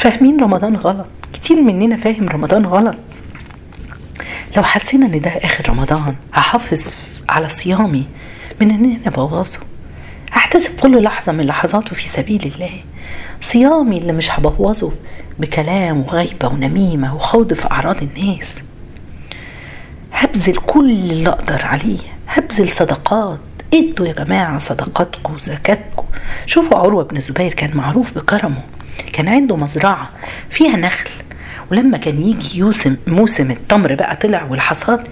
فاهمين 0.04 0.40
رمضان 0.40 0.76
غلط. 0.76 1.06
كتير 1.32 1.62
مننا 1.62 1.96
فاهم 1.96 2.28
رمضان 2.28 2.66
غلط. 2.66 2.96
لو 4.56 4.62
حسينا 4.62 5.06
إن 5.06 5.20
ده 5.20 5.30
آخر 5.30 5.68
رمضان 5.70 6.14
هحافظ 6.32 6.82
على 7.28 7.48
صيامي 7.48 8.04
من 8.60 8.70
إن 8.70 8.84
أنا 8.84 8.98
ابوظه 9.06 9.58
هحتسب 10.32 10.70
كل 10.80 11.02
لحظة 11.02 11.32
من 11.32 11.46
لحظاته 11.46 11.94
في 11.96 12.08
سبيل 12.08 12.52
الله. 12.54 12.70
صيامي 13.42 13.98
اللي 13.98 14.12
مش 14.12 14.30
هبوظه 14.30 14.92
بكلام 15.38 16.00
وغيبة 16.00 16.48
ونميمة 16.48 17.14
وخوض 17.14 17.54
في 17.54 17.70
أعراض 17.70 17.96
الناس. 18.02 18.54
هبذل 20.12 20.56
كل 20.56 20.90
اللي 20.90 21.28
أقدر 21.28 21.64
عليه. 21.64 21.98
هبذل 22.28 22.68
صدقات. 22.68 23.38
إدوا 23.74 24.06
يا 24.06 24.12
جماعة 24.12 24.58
صدقاتكم 24.58 25.38
زكاتكم 25.38 26.06
شوفوا 26.46 26.78
عروة 26.78 27.04
بن 27.04 27.16
الزبير 27.16 27.52
كان 27.52 27.76
معروف 27.76 28.14
بكرمه. 28.14 28.62
كان 29.12 29.28
عنده 29.28 29.56
مزرعة 29.56 30.10
فيها 30.50 30.76
نخل 30.76 31.10
ولما 31.70 31.98
كان 31.98 32.22
يجي 32.22 32.58
يوسم 32.58 32.96
موسم 33.06 33.50
التمر 33.50 33.94
بقى 33.94 34.16
طلع 34.16 34.42
والحصاد 34.44 35.06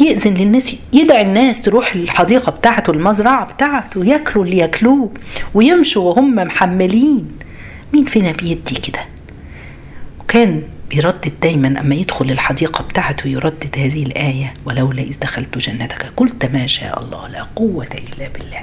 يأذن 0.00 0.34
للناس 0.34 0.76
يدعي 0.92 1.22
الناس 1.22 1.62
تروح 1.62 1.94
الحديقة 1.94 2.52
بتاعته 2.52 2.90
المزرعة 2.90 3.52
بتاعته 3.52 4.04
ياكلوا 4.04 4.44
اللي 4.44 4.56
ياكلوه 4.56 5.10
ويمشوا 5.54 6.02
وهم 6.12 6.34
محملين. 6.34 7.28
مين 7.92 8.04
فينا 8.04 8.32
بيدي 8.32 8.74
كده؟ 8.74 9.00
وكان 10.20 10.62
بيردد 10.90 11.32
دايما 11.42 11.80
أما 11.80 11.94
يدخل 11.94 12.30
الحديقة 12.30 12.84
بتاعته 12.84 13.28
يردد 13.28 13.74
هذه 13.78 14.02
الآية 14.02 14.54
ولولا 14.64 15.02
إذ 15.02 15.18
دخلت 15.22 15.58
جنتك 15.58 16.06
قلت 16.16 16.44
ما 16.46 16.66
شاء 16.66 17.02
الله 17.02 17.28
لا 17.28 17.46
قوة 17.56 17.86
إلا 17.94 18.28
بالله. 18.28 18.60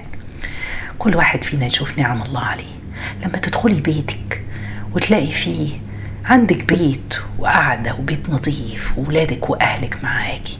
كل 0.99 1.15
واحد 1.15 1.43
فينا 1.43 1.65
يشوف 1.65 1.97
نعم 1.97 2.21
الله 2.21 2.41
عليه. 2.41 2.73
لما 3.25 3.37
تدخلي 3.37 3.81
بيتك 3.81 4.41
وتلاقي 4.93 5.31
فيه 5.31 5.69
عندك 6.25 6.63
بيت 6.63 7.15
وقعدة 7.39 7.95
وبيت 7.95 8.29
نظيف 8.29 8.91
وولادك 8.97 9.49
وأهلك 9.49 10.03
معاكي. 10.03 10.57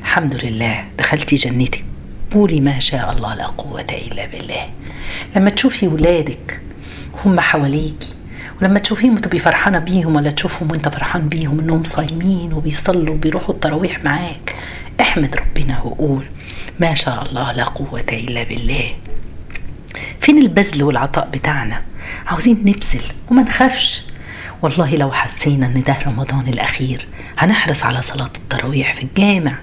الحمد 0.00 0.34
لله 0.34 0.84
دخلتي 0.98 1.36
جنتك. 1.36 1.84
قولي 2.34 2.60
ما 2.60 2.78
شاء 2.78 3.12
الله 3.12 3.34
لا 3.34 3.46
قوة 3.46 3.86
إلا 3.90 4.26
بالله. 4.26 4.68
لما 5.36 5.50
تشوفي 5.50 5.88
ولادك 5.88 6.60
هم 7.24 7.40
حواليكي 7.40 8.14
ولما 8.62 8.78
تشوفيهم 8.78 9.18
تبقي 9.18 9.38
فرحانة 9.38 9.78
بيهم 9.78 10.16
ولا 10.16 10.30
تشوفهم 10.30 10.70
وانت 10.70 10.88
فرحان 10.88 11.28
بيهم 11.28 11.60
إنهم 11.60 11.84
صايمين 11.84 12.52
وبيصلوا 12.52 13.14
وبيروحوا 13.14 13.54
التراويح 13.54 14.04
معاك. 14.04 14.54
احمد 15.00 15.36
ربنا 15.36 15.82
وقول 15.82 16.24
ما 16.80 16.94
شاء 16.94 17.22
الله 17.22 17.52
لا 17.52 17.64
قوة 17.64 18.04
إلا 18.12 18.42
بالله. 18.42 18.94
فين 20.20 20.38
البذل 20.38 20.82
والعطاء 20.82 21.28
بتاعنا؟ 21.32 21.82
عاوزين 22.30 22.58
نبذل 22.64 23.02
وما 23.30 23.42
نخافش. 23.42 24.02
والله 24.62 24.96
لو 24.96 25.12
حسينا 25.12 25.66
إن 25.66 25.82
ده 25.82 25.96
رمضان 26.06 26.48
الأخير 26.48 27.06
هنحرص 27.38 27.84
على 27.84 28.02
صلاة 28.02 28.30
التراويح 28.36 28.94
في 28.94 29.02
الجامع. 29.02 29.54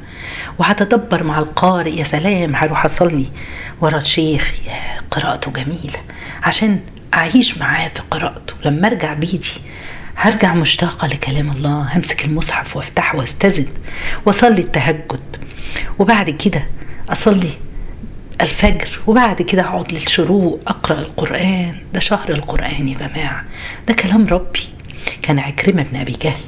وهتدبر 0.57 1.23
مع 1.23 1.39
القارئ 1.39 1.99
يا 1.99 2.03
سلام 2.03 2.55
هروح 2.55 2.85
اصلي 2.85 3.25
ورا 3.81 3.97
الشيخ 3.97 4.53
يا 4.67 5.01
قراءته 5.11 5.51
جميلة. 5.51 5.99
عشان 6.43 6.79
أعيش 7.13 7.57
معاه 7.57 7.87
في 7.87 8.01
قراءته. 8.11 8.53
لما 8.65 8.87
أرجع 8.87 9.13
بيتي 9.13 9.59
هرجع 10.17 10.53
مشتاقة 10.53 11.07
لكلام 11.07 11.51
الله 11.51 11.97
همسك 11.97 12.25
المصحف 12.25 12.75
وأفتحه 12.75 13.17
واستزد 13.17 13.69
وأصلي 14.25 14.61
التهجد. 14.61 15.37
وبعد 15.99 16.29
كده 16.29 16.63
أصلي 17.09 17.49
الفجر 18.41 18.99
وبعد 19.07 19.41
كده 19.41 19.61
أقعد 19.61 19.91
للشروق 19.93 20.59
أقرأ 20.67 20.99
القرآن. 20.99 21.75
ده 21.93 21.99
شهر 21.99 22.29
القرآن 22.29 22.87
يا 22.87 22.97
جماعة. 22.97 23.43
ده 23.87 23.93
كلام 23.93 24.27
ربي. 24.27 24.59
كان 25.21 25.39
عكرمة 25.39 25.83
بن 25.83 25.99
أبي 25.99 26.17
جهل 26.21 26.41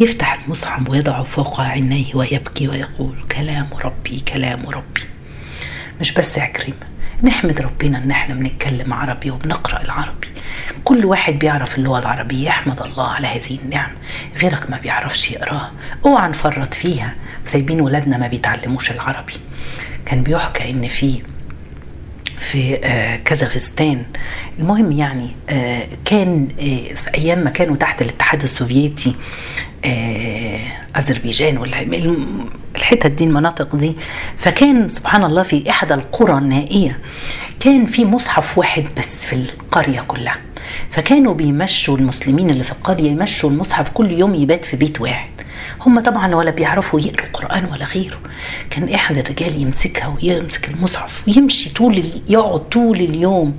يفتح 0.00 0.38
المصحف 0.44 0.90
ويضعه 0.90 1.22
فوق 1.22 1.60
عينيه 1.60 2.14
ويبكي 2.14 2.68
ويقول 2.68 3.14
كلام 3.36 3.66
ربي 3.84 4.20
كلام 4.20 4.66
ربي. 4.68 5.00
مش 6.00 6.12
بس 6.12 6.38
عكرمة 6.38 6.86
نحمد 7.22 7.60
ربنا 7.60 7.98
إن 7.98 8.10
إحنا 8.10 8.34
بنتكلم 8.34 8.92
عربي 8.94 9.30
وبنقرأ 9.30 9.82
العربي. 9.82 10.28
كل 10.84 11.04
واحد 11.04 11.38
بيعرف 11.38 11.78
اللغة 11.78 11.98
العربية 11.98 12.46
يحمد 12.46 12.82
الله 12.82 13.08
على 13.08 13.26
هذه 13.26 13.58
النعمة. 13.64 13.92
غيرك 14.36 14.70
ما 14.70 14.78
بيعرفش 14.78 15.30
يقرأها. 15.30 15.72
اوعى 16.06 16.28
نفرط 16.28 16.74
فيها. 16.74 17.14
سايبين 17.44 17.80
ولادنا 17.80 18.16
ما 18.18 18.26
بيتعلموش 18.26 18.90
العربي. 18.90 19.34
كان 20.06 20.22
بيحكى 20.22 20.70
إن 20.70 20.88
في 20.88 21.22
في 22.38 22.76
كازاخستان. 23.24 24.02
المهم 24.58 24.92
يعني 24.92 25.28
كان 26.04 26.48
أيام 27.14 27.38
ما 27.38 27.50
كانوا 27.50 27.76
تحت 27.76 28.02
الاتحاد 28.02 28.42
السوفيتي 28.42 29.14
أذربيجان 30.96 31.62
الحتت 32.76 33.06
دي 33.06 33.24
المناطق 33.24 33.76
دي. 33.76 33.96
فكان 34.38 34.88
سبحان 34.88 35.24
الله 35.24 35.42
في 35.42 35.70
إحدى 35.70 35.94
القرى 35.94 36.38
النائية 36.38 36.98
كان 37.60 37.86
في 37.86 38.04
مصحف 38.04 38.58
واحد 38.58 38.84
بس 38.98 39.24
في 39.26 39.32
القرية 39.32 40.00
كلها. 40.00 40.38
فكانوا 40.90 41.34
بيمشوا 41.34 41.98
المسلمين 41.98 42.50
اللي 42.50 42.64
في 42.64 42.72
القرية 42.72 43.10
يمشوا 43.10 43.50
المصحف 43.50 43.88
كل 43.88 44.12
يوم 44.12 44.34
يبات 44.34 44.64
في 44.64 44.76
بيت 44.76 45.00
واحد. 45.00 45.30
هم 45.86 46.00
طبعا 46.00 46.34
ولا 46.34 46.50
بيعرفوا 46.50 47.00
يقروا 47.00 47.28
قرآن 47.32 47.64
ولا 47.64 47.84
غيره. 47.84 48.18
كان 48.70 48.94
أحد 48.94 49.18
الرجال 49.18 49.62
يمسكها 49.62 50.06
ويمسك 50.06 50.68
المصحف 50.68 51.22
ويمشي 51.28 51.70
طول 51.70 52.02
يقعد 52.28 52.60
طول 52.60 52.96
اليوم 52.96 53.56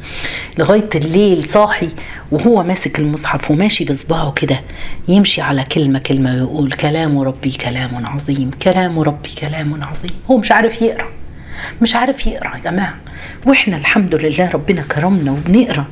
لغاية 0.57 0.89
الليل 0.95 1.49
صاحي 1.49 1.89
وهو 2.31 2.63
ماسك 2.63 2.99
المصحف 2.99 3.51
وماشي 3.51 3.85
بصباعه 3.85 4.31
كده. 4.31 4.61
يمشي 5.07 5.41
على 5.41 5.63
كلمة 5.63 5.99
كلمة 5.99 6.33
ويقول 6.33 6.71
كلام 6.71 7.19
ربي 7.19 7.51
كلام 7.51 8.05
عظيم 8.05 8.51
كلام 8.61 8.99
ربي 8.99 9.29
كلام 9.29 9.83
عظيم. 9.83 10.11
هو 10.31 10.37
مش 10.37 10.51
عارف 10.51 10.81
يقرأ 10.81 11.07
مش 11.81 11.95
عارف 11.95 12.27
يقرأ 12.27 12.55
يا 12.55 12.61
جماعة. 12.61 12.95
وإحنا 13.45 13.77
الحمد 13.77 14.15
لله 14.15 14.49
ربنا 14.49 14.81
كرمنا 14.81 15.31
وبنقرأ 15.31 15.85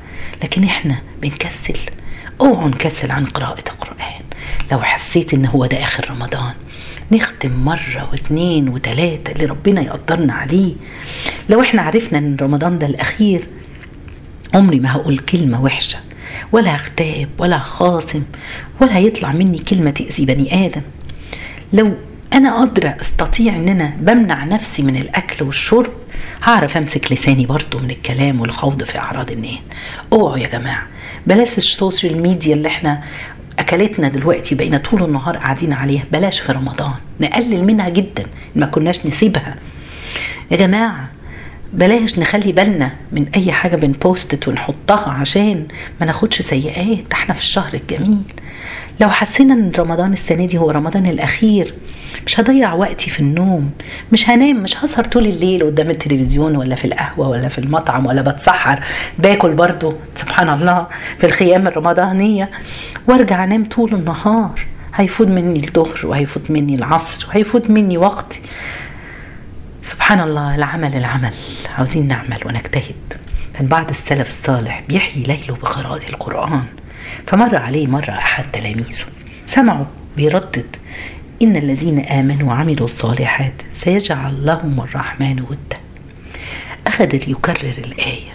لكن 0.43 0.63
إحنا 0.63 0.95
بنكسل. 1.21 1.77
أوعوا 2.41 2.67
نكسل 2.67 3.11
عن 3.11 3.25
قراءة 3.25 3.63
القرآن. 3.69 4.24
لو 4.71 4.81
حسيت 4.81 5.33
إن 5.33 5.45
هو 5.45 5.65
ده 5.65 5.83
آخر 5.83 6.09
رمضان. 6.11 6.53
نختم 7.11 7.51
مرة 7.51 8.09
واثنين 8.11 8.69
وثلاثة 8.69 9.31
اللي 9.31 9.45
ربنا 9.45 9.81
يقدرنا 9.81 10.33
عليه. 10.33 10.73
لو 11.49 11.61
إحنا 11.61 11.81
عرفنا 11.81 12.17
إن 12.17 12.37
رمضان 12.41 12.79
ده 12.79 12.87
الأخير 12.87 13.47
عمري 14.53 14.79
ما 14.79 14.91
هقول 14.91 15.19
كلمة 15.19 15.63
وحشة. 15.63 15.97
ولا 16.51 16.75
هغتاب 16.75 17.29
ولا 17.37 17.57
خاصم 17.59 18.23
ولا 18.81 18.97
هيطلع 18.97 19.31
مني 19.31 19.57
كلمة 19.57 19.91
تأذي 19.91 20.25
بني 20.25 20.65
آدم. 20.65 20.81
لو 21.73 21.93
أنا 22.33 22.55
قادرة 22.59 22.95
أستطيع 23.01 23.55
إن 23.55 23.69
أنا 23.69 23.93
بمنع 23.99 24.45
نفسي 24.45 24.81
من 24.83 24.95
الأكل 24.95 25.45
والشرب 25.45 25.91
هعرف 26.43 26.77
أمسك 26.77 27.11
لساني 27.11 27.45
برضو 27.45 27.79
من 27.79 27.89
الكلام 27.91 28.41
والخوض 28.41 28.83
في 28.83 28.97
أعراض 28.99 29.31
الناس 29.31 29.59
أوعوا 30.13 30.37
يا 30.37 30.47
جماعة. 30.47 30.87
بلاش 31.27 31.57
ال 31.57 31.66
social 31.66 32.21
media 32.21 32.53
اللي 32.55 32.67
إحنا 32.67 33.03
كلتنا 33.59 34.07
دلوقتي 34.07 34.55
بقينا 34.55 34.77
طول 34.77 35.03
النهار 35.03 35.37
قاعدين 35.37 35.73
عليها. 35.73 36.03
بلاش 36.11 36.39
في 36.39 36.51
رمضان. 36.51 36.93
نقلل 37.21 37.63
منها 37.63 37.89
جدا. 37.89 38.25
ما 38.55 38.65
كناش 38.65 39.05
نسيبها. 39.05 39.55
يا 40.51 40.57
جماعة 40.57 41.09
بلاش 41.73 42.19
نخلي 42.19 42.51
بالنا 42.51 42.91
من 43.11 43.25
أي 43.35 43.51
حاجة 43.51 43.75
بن 43.75 43.99
post 43.99 44.47
ونحطها 44.47 45.09
عشان 45.09 45.67
ما 45.99 46.05
ناخدش 46.05 46.41
سيئات. 46.41 47.13
إحنا 47.13 47.33
في 47.33 47.41
الشهر 47.41 47.73
الجميل. 47.73 48.21
لو 49.01 49.09
حسينا 49.09 49.53
إن 49.53 49.71
رمضان 49.79 50.13
السنة 50.13 50.45
دي 50.45 50.57
هو 50.57 50.71
رمضان 50.71 51.05
الأخير 51.05 51.73
مش 52.25 52.39
هضيع 52.39 52.73
وقتي 52.73 53.09
في 53.09 53.19
النوم 53.19 53.71
مش 54.11 54.29
هنام 54.29 54.63
مش 54.63 54.77
هسهر 54.77 55.05
طول 55.05 55.25
الليل 55.25 55.63
قدام 55.63 55.89
التلفزيون 55.89 56.55
ولا 56.55 56.75
في 56.75 56.85
القهوة 56.85 57.29
ولا 57.29 57.47
في 57.47 57.59
المطعم 57.59 58.05
ولا 58.05 58.21
بتسحر 58.21 58.83
باكل 59.19 59.53
برضو 59.53 59.93
سبحان 60.15 60.49
الله 60.49 60.87
في 61.19 61.25
الخيام 61.25 61.67
الرمضانية 61.67 62.49
وأرجع 63.07 63.43
أنام 63.43 63.65
طول 63.65 63.93
النهار. 63.93 64.59
هيفوت 64.95 65.27
مني 65.27 65.59
الظهر 65.67 65.99
وهيفوت 66.03 66.51
مني 66.51 66.75
العصر 66.75 67.27
وهيفوت 67.27 67.69
مني 67.69 67.97
وقتي. 67.97 68.41
سبحان 69.83 70.19
الله 70.19 70.55
العمل 70.55 70.95
العمل. 70.95 71.33
عاوزين 71.77 72.07
نعمل 72.07 72.39
ونجتهد. 72.45 73.13
كان 73.53 73.67
بعض 73.67 73.89
السلف 73.89 74.27
الصالح 74.27 74.83
بيحيي 74.89 75.23
ليله 75.23 75.55
بقراءة 75.61 76.09
القرآن. 76.09 76.63
فمر 77.27 77.55
عليه 77.55 77.87
مرة 77.87 78.11
أحد 78.11 78.51
تلاميذه. 78.53 79.05
سمعوا 79.47 79.85
بيردد 80.17 80.75
إن 81.41 81.55
الذين 81.55 81.99
آمنوا 81.99 82.49
وعملوا 82.49 82.85
الصالحات 82.85 83.53
سيجعل 83.73 84.45
لهم 84.45 84.81
الرحمن 84.81 85.41
ودا. 85.41 85.77
أخذ 86.87 87.15
يكرر 87.15 87.75
الآية. 87.85 88.33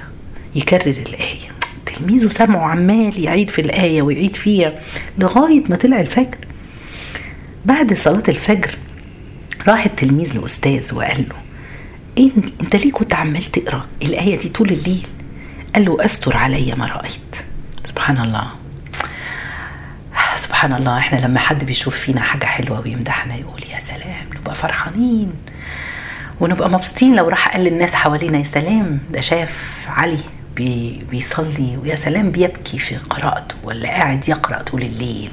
يكرر 0.54 0.96
الآية. 1.08 1.50
تلميذه 1.86 2.28
سمعه 2.28 2.70
عمال 2.70 3.24
يعيد 3.24 3.50
في 3.50 3.60
الآية 3.60 4.02
ويعيد 4.02 4.36
فيها 4.36 4.80
لغاية 5.18 5.62
ما 5.68 5.76
طلع 5.76 6.00
الفجر. 6.00 6.38
بعد 7.64 7.94
صلاة 7.94 8.22
الفجر 8.28 8.78
راح 9.68 9.84
التلميذ 9.84 10.38
لأستاذ 10.38 10.94
وقال 10.94 11.26
له 11.28 11.36
إيه 12.18 12.30
أنت 12.60 12.76
ليه 12.76 12.92
كنت 12.92 13.14
عمال 13.14 13.44
تقرأ 13.44 13.86
الآية 14.02 14.38
دي 14.38 14.48
طول 14.48 14.68
الليل؟ 14.70 15.06
قال 15.74 15.84
له 15.84 16.04
أستر 16.04 16.36
علي 16.36 16.74
ما 16.74 16.86
رأيت. 16.86 17.36
سبحان 17.84 18.18
الله. 18.18 18.59
سبحان 20.60 20.74
الله 20.78 20.98
إحنا 20.98 21.18
لما 21.18 21.38
حد 21.40 21.64
بيشوف 21.64 21.96
فينا 21.96 22.20
حاجة 22.20 22.44
حلوة 22.44 22.80
ويمدحنا 22.80 23.36
يقول 23.36 23.62
يا 23.72 23.78
سلام 23.78 24.26
نبقى 24.40 24.54
فرحانين 24.54 25.32
ونبقى 26.40 26.70
مبسوطين 26.70 27.16
لو 27.16 27.28
راح 27.28 27.48
قال 27.48 27.64
للناس 27.64 27.94
حوالينا 27.94 28.38
يا 28.38 28.44
سلام. 28.44 28.98
ده 29.10 29.20
شاف 29.20 29.54
علي 29.88 30.18
بي 30.56 31.02
بيصلي 31.10 31.76
ويا 31.82 31.94
سلام 31.94 32.30
بيبكي 32.30 32.78
في 32.78 32.96
قراءته 32.96 33.54
ولا 33.64 33.88
قاعد 33.88 34.28
يقرأ 34.28 34.62
طول 34.62 34.82
الليل 34.82 35.30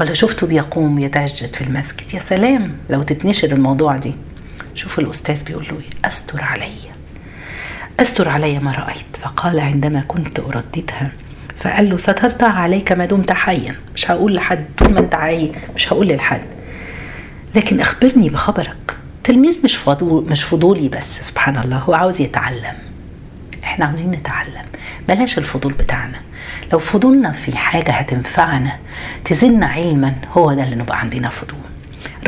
ولا 0.00 0.14
شفته 0.14 0.46
بيقوم 0.46 0.98
يتهجد 0.98 1.54
في 1.54 1.60
المسجد. 1.64 2.14
يا 2.14 2.20
سلام 2.20 2.72
لو 2.90 3.02
تتنشر 3.02 3.52
الموضوع 3.52 3.96
دي. 3.96 4.14
شوف 4.74 4.98
الأستاذ 4.98 5.44
بيقول 5.44 5.64
له 5.68 5.80
أستر 6.04 6.42
علي. 6.42 6.78
أستر 8.00 8.28
علي 8.28 8.58
ما 8.58 8.72
رأيت. 8.72 9.16
فقال 9.22 9.60
عندما 9.60 10.04
كنت 10.08 10.40
أرددها 10.40 11.12
فقال 11.60 11.90
له 11.90 11.96
سترتها 11.98 12.48
عليك 12.48 12.92
ما 12.92 13.04
دمت 13.06 13.32
حيا. 13.32 13.74
مش 13.94 14.10
هقول 14.10 14.34
لحد 14.34 14.64
طول 14.78 14.92
ما 14.92 15.00
انت 15.00 15.14
عايش 15.14 15.50
مش 15.76 15.92
هقول 15.92 16.08
لحد 16.08 16.40
لكن 17.54 17.80
اخبرني 17.80 18.28
بخبرك. 18.28 18.96
تلميذ 19.24 19.58
مش 19.64 19.76
فضول 19.76 20.26
مش 20.30 20.44
فضولي 20.44 20.88
بس 20.88 21.20
سبحان 21.20 21.56
الله. 21.58 21.76
هو 21.76 21.94
عاوز 21.94 22.20
يتعلم. 22.20 22.74
إحنا 23.64 23.84
عاوزين 23.86 24.10
نتعلم. 24.10 24.64
بلاش 25.08 25.38
الفضول 25.38 25.72
بتاعنا. 25.72 26.18
لو 26.72 26.78
فضولنا 26.78 27.32
في 27.32 27.56
حاجة 27.56 27.90
هتنفعنا 27.90 28.76
تزلنا 29.24 29.66
علما 29.66 30.14
هو 30.32 30.52
ده 30.52 30.64
اللي 30.64 30.76
نبقى 30.76 31.00
عندنا 31.00 31.28
فضول. 31.28 31.60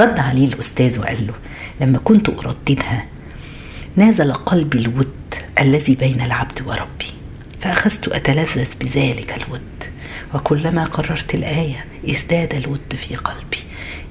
رد 0.00 0.18
عليه 0.18 0.46
الأستاذ 0.46 0.98
وقال 1.00 1.26
له 1.26 1.34
لما 1.80 1.98
كنت 2.04 2.28
أرددها 2.28 3.04
نازل 3.96 4.32
قلبي 4.32 4.78
الود 4.78 5.34
الذي 5.60 5.94
بين 5.94 6.20
العبد 6.20 6.62
وربي. 6.66 7.21
فأخذت 7.62 8.08
أتلذذ 8.08 8.68
بذلك 8.80 9.42
الود 9.42 9.84
وكلما 10.34 10.84
قررت 10.84 11.34
الآية 11.34 11.84
ازداد 12.10 12.54
الود 12.54 12.94
في 12.96 13.16
قلبي. 13.16 13.58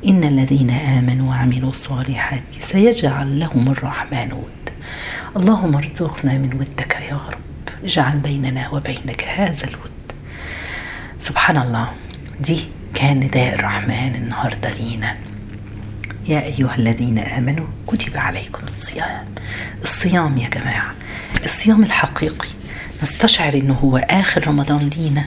إن 0.05 0.23
الذين 0.23 0.69
آمنوا 0.69 1.29
وعملوا 1.29 1.69
الصالحات 1.69 2.43
سيجعل 2.59 3.39
لهم 3.39 3.71
الرحمن 3.71 4.33
ود. 4.33 4.69
اللهم 5.37 5.75
ارزقنا 5.75 6.33
من 6.33 6.53
ودك 6.53 6.97
يا 7.09 7.19
رب. 7.31 7.73
اجعل 7.83 8.17
بيننا 8.17 8.69
وبينك 8.69 9.23
هذا 9.23 9.67
الود. 9.67 9.91
سبحان 11.19 11.57
الله 11.57 11.93
دي 12.39 12.59
كان 12.93 13.19
نداء 13.19 13.53
الرحمن 13.55 14.15
النهارده 14.15 14.69
لينا. 14.69 15.15
يا 16.27 16.43
أيها 16.43 16.75
الذين 16.75 17.19
آمنوا 17.19 17.67
كتب 17.87 18.17
عليكم 18.17 18.61
الصيام. 18.75 19.25
الصيام 19.83 20.37
يا 20.37 20.49
جماعة 20.49 20.93
الصيام 21.43 21.83
الحقيقي. 21.83 22.47
نستشعر 23.03 23.53
إنه 23.53 23.73
هو 23.73 23.97
آخر 23.97 24.47
رمضان 24.47 24.89
لينا. 24.97 25.25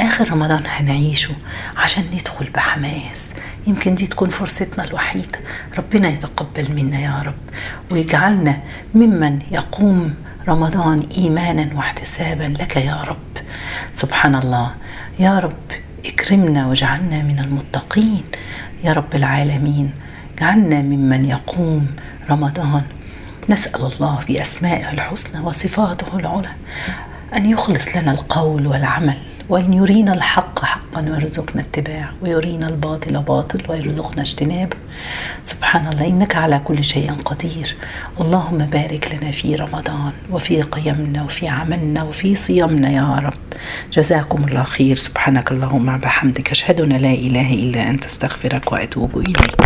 آخر 0.00 0.30
رمضان 0.30 0.62
هنعيشه 0.66 1.34
عشان 1.76 2.04
ندخل 2.14 2.50
بحماس. 2.54 3.30
يمكن 3.66 3.94
دي 3.94 4.06
تكون 4.06 4.30
فرصتنا 4.30 4.84
الوحيدة. 4.84 5.38
ربنا 5.78 6.08
يتقبل 6.08 6.72
منا 6.72 7.00
يا 7.00 7.22
رب 7.26 7.34
ويجعلنا 7.90 8.60
ممن 8.94 9.38
يقوم 9.50 10.14
رمضان 10.48 11.06
إيمانا 11.16 11.68
واحتسابا 11.74 12.54
لك 12.60 12.76
يا 12.76 13.02
رب. 13.02 13.44
سبحان 13.94 14.34
الله 14.34 14.74
يا 15.18 15.38
رب 15.38 15.72
اكرمنا 16.06 16.66
واجعلنا 16.66 17.22
من 17.22 17.38
المتقين. 17.38 18.24
يا 18.84 18.92
رب 18.92 19.14
العالمين 19.14 19.90
اجعلنا 20.36 20.82
ممن 20.82 21.24
يقوم 21.24 21.86
رمضان. 22.30 22.82
نسأل 23.48 23.92
الله 23.92 24.18
بأسمائه 24.28 24.90
الحسنى 24.90 25.40
وصفاته 25.40 26.18
العلى. 26.18 26.50
أن 27.36 27.50
يخلص 27.50 27.96
لنا 27.96 28.12
القول 28.12 28.66
والعمل 28.66 29.16
وأن 29.48 29.72
يرينا 29.72 30.14
الحق 30.14 30.64
حقا 30.64 31.00
ويرزقنا 31.00 31.62
اتباعه 31.62 32.12
ويرينا 32.22 32.68
الباطل 32.68 33.18
باطل 33.18 33.62
ويرزقنا 33.68 34.22
اجتنابه. 34.22 34.76
سبحان 35.44 35.92
الله 35.92 36.06
إنك 36.06 36.36
على 36.36 36.60
كل 36.64 36.84
شيء 36.84 37.12
قدير. 37.24 37.76
اللهم 38.20 38.58
بارك 38.58 39.14
لنا 39.14 39.30
في 39.30 39.56
رمضان 39.56 40.12
وفي 40.30 40.62
قيمنا 40.62 41.22
وفي 41.22 41.48
عملنا 41.48 42.02
وفي 42.02 42.34
صيامنا 42.34 42.90
يا 42.90 43.20
رب. 43.24 43.58
جزاكم 43.92 44.44
الله 44.44 44.62
خير. 44.62 44.96
سبحانك 44.96 45.52
اللهم 45.52 45.94
وبحمدك. 45.94 46.50
أشهد 46.50 46.80
أن 46.80 46.92
لا 46.92 47.12
إله 47.12 47.54
إلا 47.54 47.90
أنت 47.90 48.04
أستغفرك 48.04 48.72
وأتوب 48.72 49.18
إليك. 49.18 49.56